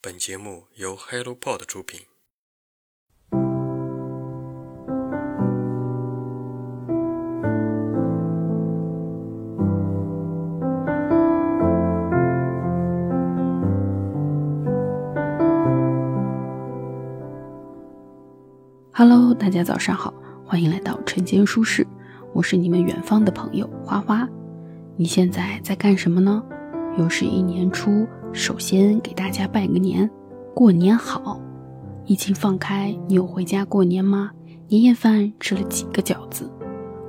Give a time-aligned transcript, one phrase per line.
[0.00, 2.02] 本节目由 HelloPod 出品。
[18.92, 20.14] Hello，大家早上好，
[20.46, 21.84] 欢迎来到晨间书室，
[22.32, 24.28] 我是你们远方的朋友花花。
[24.96, 26.40] 你现在在干什么呢？
[26.96, 30.08] 又是一年初，首先给大家拜个年，
[30.54, 31.40] 过年好！
[32.04, 34.30] 疫情放开，你有回家过年吗？
[34.68, 36.50] 年夜饭吃了几个饺子？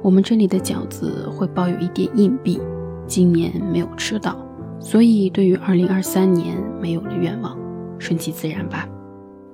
[0.01, 2.59] 我们这里的饺子会包有一点硬币，
[3.05, 4.37] 今年没有吃到，
[4.79, 7.57] 所以对于二零二三年没有了愿望，
[7.99, 8.87] 顺其自然吧。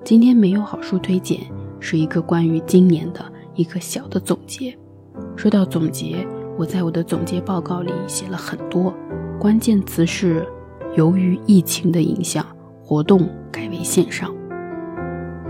[0.04, 1.42] 今天没有好书推荐，
[1.80, 3.20] 是一个关于今年的
[3.56, 4.78] 一个小的总结。
[5.36, 6.28] 说到总结。
[6.58, 8.94] 我在我的总结报告里写了很多，
[9.38, 10.48] 关键词是
[10.96, 12.46] 由于疫情的影响，
[12.82, 14.34] 活动改为线上。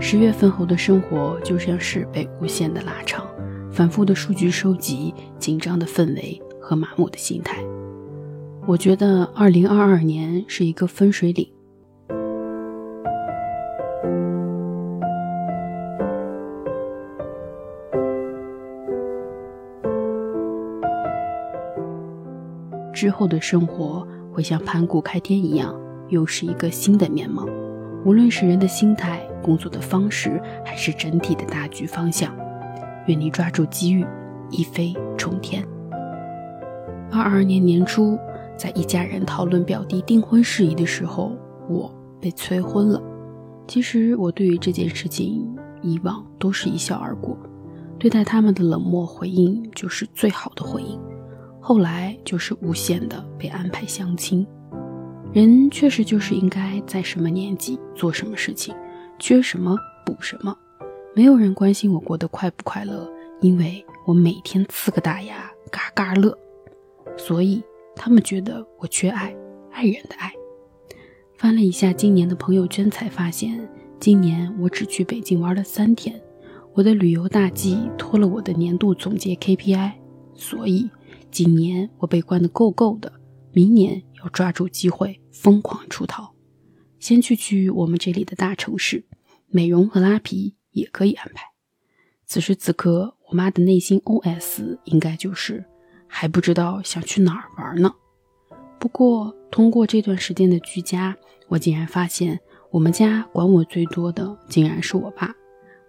[0.00, 3.24] 十月份后的生活就像是被无限的拉长，
[3.70, 7.62] 反复的数据收集，紧张的氛围和麻木的心态。
[8.66, 11.48] 我觉得二零二二年是一个分水岭。
[22.92, 25.74] 之后的生活会像盘古开天一样，
[26.10, 27.48] 又是一个新的面貌。
[28.04, 32.36] 无论是人的心态、工作的方式，还是整体的大局方向，
[33.06, 34.04] 愿你抓住机遇，
[34.50, 35.66] 一飞冲天。
[37.10, 38.18] 二二年年初，
[38.58, 41.32] 在一家人讨论表弟订婚事宜的时候，
[41.66, 43.02] 我被催婚了。
[43.66, 45.48] 其实我对于这件事情，
[45.80, 47.38] 以往都是一笑而过，
[47.98, 51.00] 对待他们的冷漠回应就是最好的回应。
[51.68, 54.46] 后来就是无限的被安排相亲，
[55.32, 58.72] 人确实就是应该在什么年纪做什么事情，
[59.18, 60.56] 缺什么补什么。
[61.12, 66.38] 没有人关心我过得快不快乐，因为我每天呲个大牙，嘎嘎乐。
[67.16, 67.60] 所以
[67.96, 69.34] 他们觉得我缺爱，
[69.72, 70.32] 爱人的爱。
[71.36, 73.68] 翻了一下今年的朋友圈，才发现
[73.98, 76.14] 今年我只去北京玩了三天，
[76.74, 79.90] 我的旅游大计拖了我的年度总结 KPI，
[80.32, 80.88] 所以。
[81.36, 83.12] 今年我被关的够够的，
[83.52, 86.34] 明年要抓住机会疯狂出逃。
[86.98, 89.04] 先去去我们这里的大城市，
[89.46, 91.44] 美容和拉皮也可以安排。
[92.24, 95.62] 此时此刻，我妈的内心 OS 应该就是
[96.06, 97.92] 还不知道想去哪儿玩呢。
[98.78, 101.14] 不过通过这段时间的居家，
[101.48, 105.34] 我竟然发现我们家管我最多的竟然是我爸。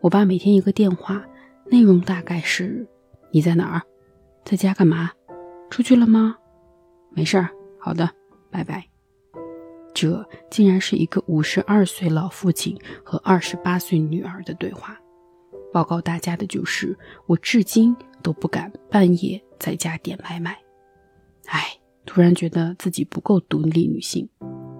[0.01, 1.25] 我爸每天一个电话，
[1.67, 2.85] 内容大概是：
[3.31, 3.81] 你在哪儿？
[4.43, 5.11] 在家干嘛？
[5.69, 6.35] 出去了吗？
[7.11, 8.09] 没事儿，好的，
[8.49, 8.83] 拜拜。
[9.93, 14.97] 这竟然是一个五十二岁老父亲和二十八岁女儿的对话。
[15.73, 20.57] 报告大家的就是，我至今都不敢半夜在家点外卖。
[21.47, 21.63] 哎，
[22.05, 24.27] 突然觉得自己不够独立女性。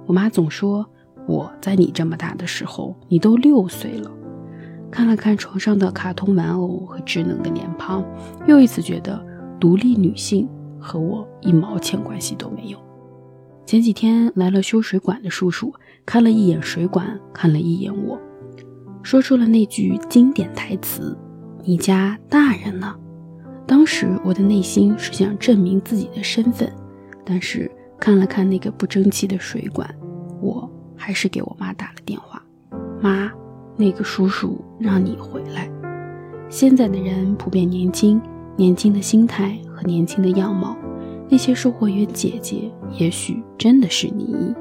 [0.06, 0.88] 我妈总说
[1.28, 4.12] 我在你这么大的时候，你都六岁了。
[4.90, 8.06] 看了看床上的卡通玩偶和稚嫩的脸庞，
[8.48, 9.22] 又一次觉得
[9.60, 10.48] 独立女性。
[10.88, 12.78] 和我一毛钱关系都没有。
[13.66, 15.74] 前几天来了修水管的叔叔，
[16.06, 18.18] 看了一眼水管，看了一眼我，
[19.04, 21.18] 说出了那句经典台词
[21.66, 22.96] ：“你家大人呢？”
[23.68, 26.72] 当时我的内心是想证明自己的身份，
[27.26, 27.70] 但是
[28.00, 29.94] 看了看那个不争气的水管，
[30.42, 32.42] 我还是给我妈打了电话
[33.04, 33.30] ：“妈，
[33.76, 35.70] 那个叔叔让你回来。”
[36.48, 38.22] 现在的人普遍年轻，
[38.56, 39.60] 年轻的心态。
[39.78, 40.76] 和年轻的样貌，
[41.30, 44.56] 那些售货员姐姐也许真的是你。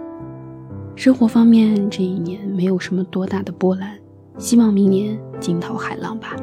[0.95, 3.97] 生活方面，这一年没有什么多大的波澜，
[4.37, 6.37] 希望明年惊涛骇浪吧。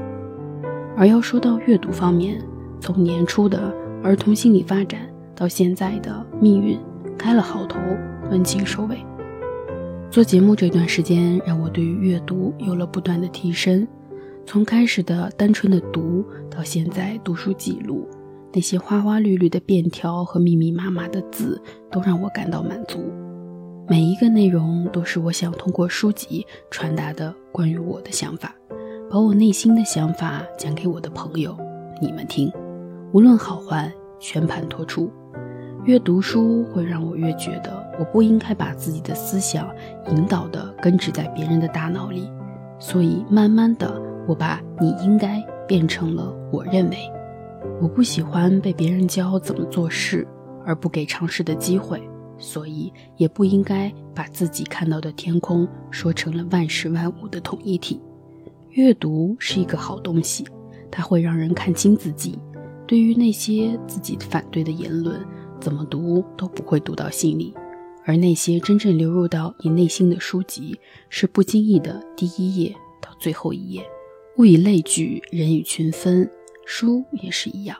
[0.98, 2.42] 而要说到阅读方面，
[2.80, 3.72] 从年初的
[4.04, 5.02] 儿童心理发展
[5.36, 6.80] 到现在的命运
[7.16, 7.80] 开了好头，
[8.32, 8.98] 温情收尾。
[10.10, 13.88] 做节目这段时间，让我对于阅读有了不断的提升，
[14.46, 18.08] 从开始的单纯的读，到现在读书记录。
[18.54, 21.60] 那些花花绿绿的便条和密密麻麻的字，
[21.92, 23.00] 都让我感到满足。
[23.90, 28.54] 每一个内容都是我想通过书籍传达的关于我的想法，
[29.10, 31.58] 把我内心的想法讲给我的朋友，
[32.00, 32.52] 你们听。
[33.12, 35.12] 无论好坏，全盘托出。
[35.86, 39.68] 越读书会让我越觉得，我不应该把自己的思想
[40.12, 42.30] 引导的根植在别人的大脑里。
[42.80, 46.98] 所以慢慢的，我把你应该变成了我认为。
[47.82, 50.26] 我不喜欢被别人教怎么做事，
[50.66, 52.02] 而不给尝试的机会，
[52.38, 58.00] 所以也不应该把自己看到的天空说成了万事万物的统一体。
[58.70, 60.46] 阅读是一个好东西，
[60.90, 62.40] 它会让人看清自己。
[62.88, 65.20] 对于那些自己反对的言论，
[65.60, 67.54] 怎么读都不会读到心里。
[68.06, 70.78] 而那些真正流入到你内心的书籍，
[71.10, 73.82] 是不经意的第一页到最后一页。
[74.38, 76.30] 物以类聚，人以群分，
[76.66, 77.78] 书也是一样。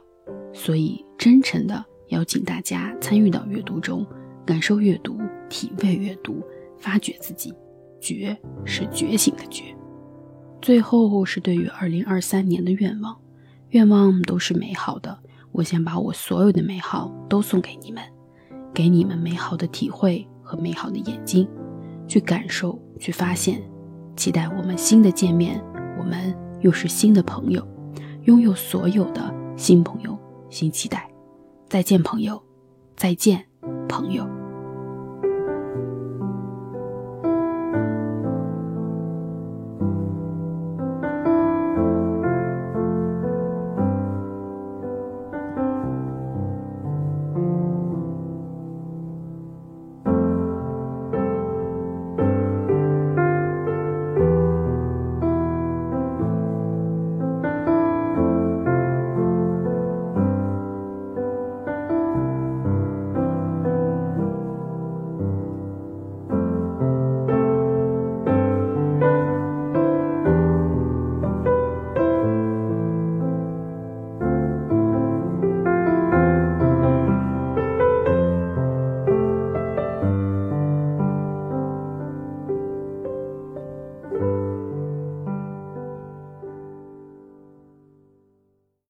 [0.54, 4.06] 所以，真诚的邀请大家参与到阅读中，
[4.46, 5.20] 感受阅读，
[5.50, 6.42] 体味阅读，
[6.78, 7.54] 发掘自己。
[8.00, 9.64] 觉是觉醒的觉。
[10.62, 13.18] 最后是对于二零二三年的愿望，
[13.70, 15.18] 愿望都是美好的。
[15.54, 18.04] 我想把我所有的美好都送给你们，
[18.74, 21.48] 给你们美好的体会和美好的眼睛，
[22.08, 23.62] 去感受，去发现。
[24.18, 25.64] 期待我们新的见面，
[25.98, 27.66] 我们又是新的朋友，
[28.26, 30.18] 拥有所有的新朋友。
[30.50, 31.10] 新期待，
[31.68, 32.40] 再见，朋友，
[32.96, 33.44] 再见，
[33.90, 34.43] 朋友。